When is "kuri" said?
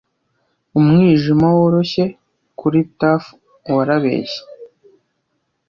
2.59-2.79